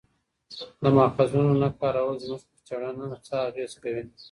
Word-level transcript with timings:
د 0.81 0.83
ماخذونو 0.97 1.51
نه 1.61 1.69
کارول 1.79 2.15
زموږ 2.23 2.41
پر 2.49 2.59
څېړنه 2.67 3.07
څه 3.27 3.35
اغېز 3.49 3.73
کوي؟ 3.83 4.03